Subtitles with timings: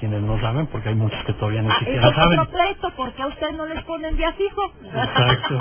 [0.00, 2.40] quienes no saben, porque hay muchos que todavía ni Ah, siquiera es saben.
[2.40, 4.62] otro pleito, porque a usted no les ponen día fijo.
[4.84, 5.58] Exacto.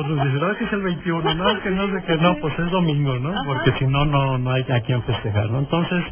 [0.00, 2.58] Otros dicen, es que es el 21, no, es que no sé qué, no, pues
[2.58, 3.30] es domingo, ¿no?
[3.30, 3.42] Ajá.
[3.46, 5.58] Porque si no, no, no hay a quien festejar, ¿no?
[5.60, 6.02] Entonces,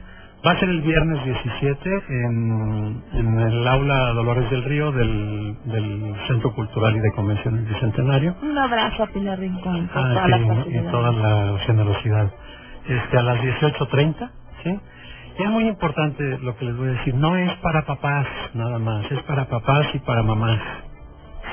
[0.47, 6.15] va a ser el viernes 17 en, en el aula Dolores del Río del, del
[6.29, 8.37] Centro Cultural y de Convenciones Bicentenario.
[8.43, 12.31] Un abrazo a Pilar Rincón por Ah, toda sí, la y toda la generosidad.
[12.89, 14.31] Este, a las 18.30,
[14.65, 14.81] ¿sí?
[15.41, 19.11] Es muy importante lo que les voy a decir, no es para papás nada más,
[19.11, 20.61] es para papás y para mamás,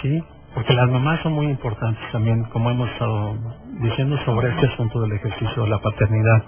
[0.02, 0.22] ¿sí?
[0.54, 3.38] Porque las mamás son muy importantes también, como hemos estado
[3.80, 6.44] diciendo sobre este asunto del ejercicio de la paternidad.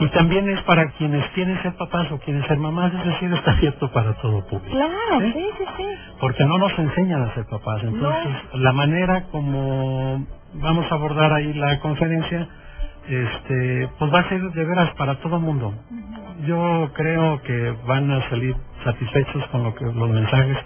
[0.00, 3.52] Y también es para quienes quieren ser papás o quieren ser mamás, es decir, está
[3.52, 4.76] abierto para todo público.
[4.76, 5.32] Claro, ¿sí?
[5.32, 5.84] sí, sí, sí.
[6.20, 7.80] porque no nos enseñan a ser papás.
[7.84, 12.48] Entonces, la manera como vamos a abordar ahí la conferencia,
[13.08, 15.72] este, pues va a ser de veras para todo mundo.
[16.44, 18.54] Yo creo que van a salir
[18.84, 20.58] satisfechos con lo que los mensajes.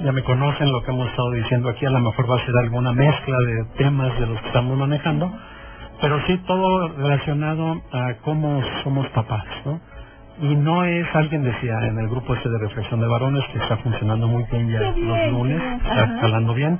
[0.00, 2.54] Ya me conocen lo que hemos estado diciendo aquí, a lo mejor va a ser
[2.58, 5.32] alguna mezcla de temas de los que estamos manejando,
[6.02, 9.80] pero sí todo relacionado a cómo somos papás, ¿no?
[10.42, 13.78] Y no es, alguien decía en el grupo este de reflexión de varones que está
[13.78, 16.18] funcionando muy bien ya bien, los lunes, está Ajá.
[16.20, 16.78] jalando bien.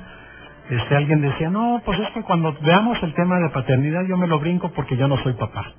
[0.69, 4.27] Este, alguien decía, no, pues es que cuando veamos el tema de paternidad yo me
[4.27, 5.73] lo brinco porque yo no soy papá.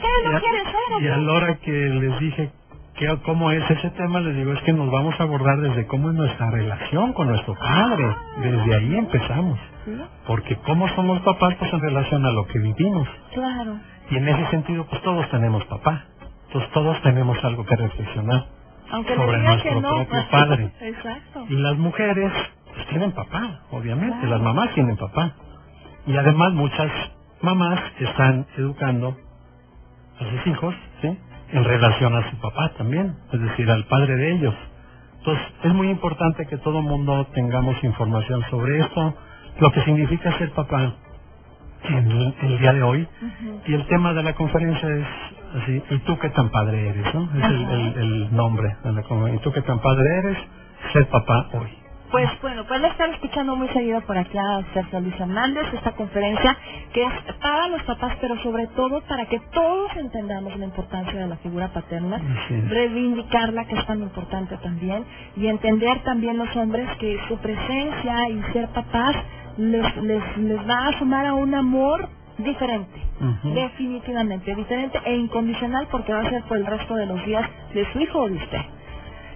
[0.00, 1.20] ¿Y a- quieren ser o Y a qué?
[1.20, 2.50] la hora que les dije
[2.94, 6.10] que, cómo es ese tema, les digo, es que nos vamos a abordar desde cómo
[6.10, 8.14] es nuestra relación con nuestro padre.
[8.38, 9.58] Desde ahí empezamos.
[10.26, 13.08] Porque cómo somos papás, pues en relación a lo que vivimos.
[13.34, 13.78] Claro.
[14.10, 16.04] Y en ese sentido, pues todos tenemos papá.
[16.46, 18.46] Entonces todos tenemos algo que reflexionar.
[18.90, 19.88] Aunque Sobre nuestro no.
[19.88, 20.72] pues, propio padre.
[20.82, 21.46] Exacto.
[21.48, 22.30] Y las mujeres,
[22.74, 24.18] pues tienen papá, obviamente.
[24.18, 24.30] Claro.
[24.32, 25.32] Las mamás tienen papá.
[26.06, 26.90] Y además muchas
[27.40, 29.16] mamás están educando
[30.20, 31.18] a sus hijos, ¿sí?
[31.52, 34.54] En relación a su papá también, es decir, al padre de ellos.
[35.18, 39.14] Entonces, es muy importante que todo el mundo tengamos información sobre esto,
[39.60, 40.94] lo que significa ser papá
[41.84, 43.08] en el, el día de hoy.
[43.66, 45.06] Y el tema de la conferencia es
[45.62, 47.14] así, ¿y tú qué tan padre eres?
[47.14, 47.24] ¿no?
[47.38, 47.74] Es el, Ajá.
[47.74, 49.40] el- el nombre de la conferencia.
[49.40, 50.38] ¿Y tú qué tan padre eres?
[50.92, 51.68] Ser papá hoy.
[52.12, 56.56] Pues bueno, pueden estar escuchando muy seguido por aquí a Sergio Luis Hernández, esta conferencia
[56.94, 57.12] que es
[57.42, 61.68] para los papás, pero sobre todo para que todos entendamos la importancia de la figura
[61.70, 62.20] paterna,
[62.70, 65.04] reivindicarla, que es tan importante también,
[65.36, 69.16] y entender también los hombres que su presencia y ser papás
[69.58, 72.08] les, les, les va a sumar a un amor
[72.38, 73.00] diferente.
[73.54, 77.92] Definitivamente, diferente e incondicional porque va a ser por el resto de los días de
[77.92, 78.60] su hijo o de usted.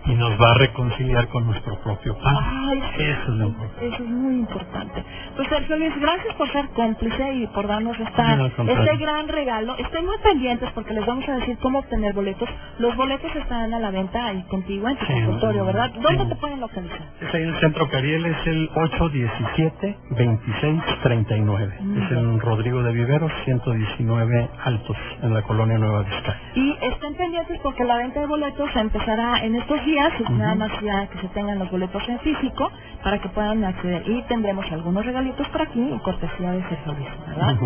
[0.06, 2.46] Y nos va a reconciliar con nuestro propio padre.
[2.48, 2.82] Ay.
[2.98, 3.86] Eso es lo importante.
[3.88, 5.04] Eso es muy importante.
[5.36, 9.76] Pues Sergio Luis, gracias por ser cómplice y por darnos esta, No, este gran regalo.
[9.76, 12.48] Estén muy pendientes porque les vamos a decir cómo obtener boletos.
[12.78, 15.64] Los boletos están a la venta ahí contigo en tu Sí, consultorio.
[15.64, 15.90] ¿verdad?
[16.00, 16.28] ¿Dónde Sí.
[16.30, 17.00] te pueden localizar?
[17.20, 21.74] Es ahí en el centro Cariel, es el 817-2639.
[21.80, 22.02] Mm.
[22.02, 26.40] Es en Rodrigo de Viveros, 119 Altos, en la colonia Nueva Vizcaya.
[26.54, 30.32] Y estén pendientes porque la venta de boletos empezará en estos días, Ujú.
[30.34, 32.70] nada más ya que se tengan los boletos en físico
[33.02, 34.02] para que puedan acceder.
[34.08, 37.56] Y tendremos algunos regalitos por aquí en cortesía de Sergio Luis, ¿verdad?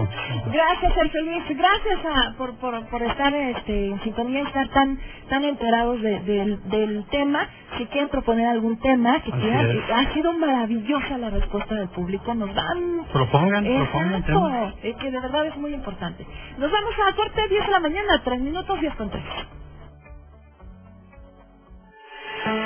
[0.53, 1.43] Gracias, Sergio Luis.
[1.49, 4.99] Gracias a- por, por, por estar este, en sintonía y estar tan
[5.29, 7.47] tan enterados de- del, del tema.
[7.79, 12.35] Si quieren proponer algún tema que quieran, ha sido maravillosa la respuesta del público.
[12.35, 14.53] Nos dan Propongan, propongan temas.
[14.73, 16.27] Exacto, eh, que de verdad es muy importante.
[16.59, 19.23] Nos vamos a corte 10 de la mañana, 3 minutos 10 con 3.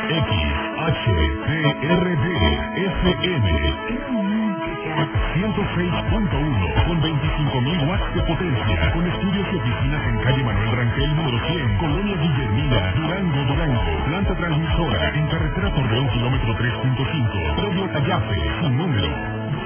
[0.04, 0.26] XHCRD
[2.76, 3.46] FM
[5.34, 11.38] 106.1 con 25.000 watts de potencia con estudios y oficinas en calle Manuel Rangel número
[11.46, 14.04] 100 Colonia Guillermina Durango Durango.
[14.06, 19.08] Planta transmisora en carretera Torreón kilómetro 3.5 Previo Callafe sin número.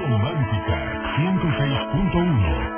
[0.09, 2.68] Romántica 106.1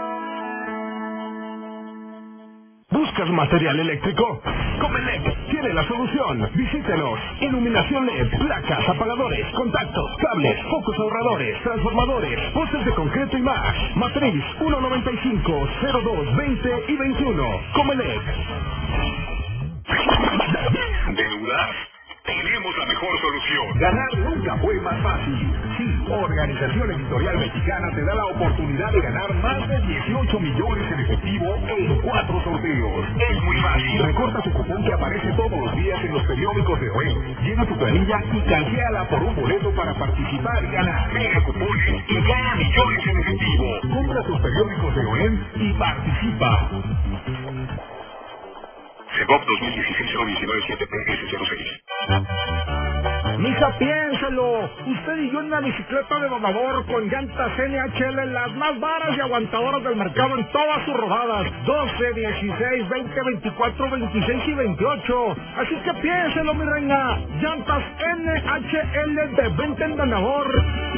[3.12, 4.42] ¿Buscas material eléctrico?
[4.80, 6.50] Comelec tiene la solución.
[6.56, 7.20] Visítenos.
[7.42, 13.76] Iluminación LED, placas, apagadores, contactos, cables, focos ahorradores, transformadores, postes de concreto y más.
[13.98, 15.68] Matriz 195
[16.06, 17.44] 02 20 y 21.
[17.74, 18.22] Comelec.
[21.16, 21.70] ¿Deudar?
[22.26, 23.80] Tenemos la mejor solución.
[23.80, 25.54] Ganar nunca fue más fácil.
[25.78, 31.00] Sí, Organización Editorial Mexicana te da la oportunidad de ganar más de 18 millones en
[31.00, 33.06] efectivo en cuatro sorteos.
[33.30, 34.04] Es muy fácil.
[34.04, 37.36] Recorta tu cupón que aparece todos los días en los periódicos de OE.
[37.44, 41.12] Llena tu planilla y canjeala por un boleto para participar y ganar.
[41.14, 43.66] Pega cupones y gana millones en efectivo.
[43.94, 46.70] Compra tus periódicos de OEM y participa.
[49.18, 52.61] CEBOP 2016 019 7 PS06
[53.42, 54.70] Mija, piénselo.
[54.86, 59.20] Usted y yo en una bicicleta de donador con llantas NHL, las más varas y
[59.20, 61.52] aguantadoras del mercado en todas sus rodadas.
[61.66, 65.36] 12, 16, 20, 24, 26 y 28.
[65.58, 67.18] Así que piénselo, mi reina.
[67.42, 67.84] Llantas
[68.16, 70.91] NHL de venta en donador.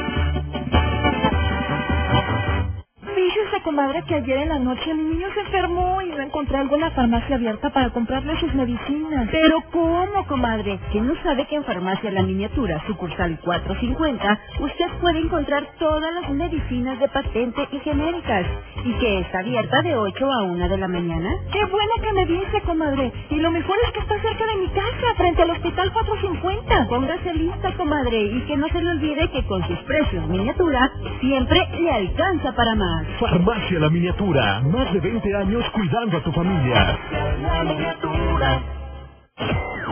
[3.64, 7.36] Comadre, que ayer en la noche mi niño se enfermó y no encontré alguna farmacia
[7.36, 9.28] abierta para comprarle sus medicinas.
[9.32, 10.78] Pero ¿cómo, comadre?
[10.92, 16.30] ¿Que no sabe que en Farmacia La Miniatura, sucursal 450, usted puede encontrar todas las
[16.30, 18.46] medicinas de patente y genéricas?
[18.84, 21.30] ¿Y que está abierta de 8 a 1 de la mañana?
[21.50, 23.12] Qué bueno que me dice, comadre.
[23.30, 26.88] Y lo mejor es que está cerca de mi casa, frente al Hospital 450.
[26.88, 31.66] Póngase lista, comadre, y que no se le olvide que con sus precios miniatura siempre
[31.80, 33.06] le alcanza para más.
[33.18, 34.60] Farmacia La Miniatura.
[34.62, 36.98] Más de 20 años cuidando a tu familia.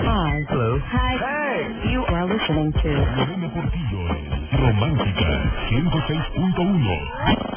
[0.04, 0.46] Hi.
[0.50, 0.80] Hello.
[0.90, 1.16] Hi.
[1.16, 1.92] Hey.
[1.92, 2.88] You are listening to
[4.58, 7.51] Romántica 106.1.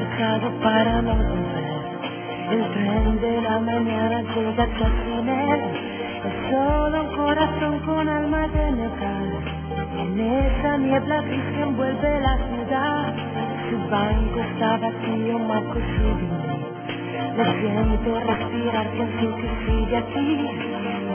[0.00, 1.12] Marchado para no.
[2.50, 5.60] El tren de la mañana llega en él.
[6.24, 9.28] Es solo un corazón con alma de metal.
[9.98, 13.14] En esa niebla gris envuelve la ciudad.
[13.68, 16.28] Su banco está vacío, Marco sigue.
[17.36, 20.48] Lo siento respirar que el que sigue aquí.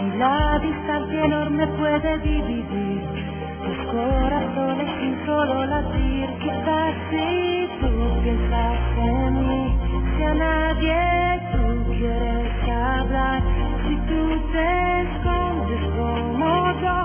[0.03, 3.34] Y la distancia enorme puede dividir
[3.65, 6.29] los corazones sin solo latir.
[6.39, 9.77] Quizás si tú piensas en mí,
[10.17, 13.41] si a nadie tú quieres hablar,
[13.88, 14.21] si tú
[14.51, 17.00] te escondes como yo,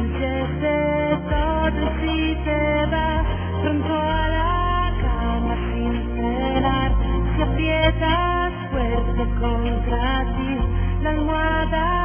[0.00, 3.26] antes de todo si te vas
[3.62, 6.92] pronto a la cama sin cenar,
[7.36, 10.56] si aprietas fuerte contra ti
[11.02, 11.99] la almohada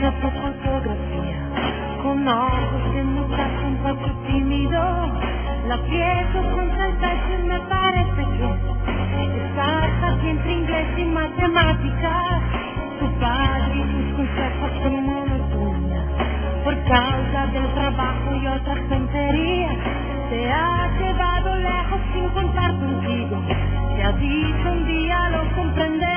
[0.00, 1.38] entrega tu fotografía.
[2.02, 4.80] Con ojos de muchacho un poco tímido,
[5.68, 12.40] la pienso con certeza y me parece que estás aquí entre inglés y matemáticas.
[12.98, 16.02] Tu padre y sus consejos son monotonía.
[16.64, 19.76] Por causa del trabajo y otras tonterías,
[20.30, 23.42] te ha llevado lejos sin contar contigo.
[23.96, 26.09] Te ha dicho un día lo comprenderás.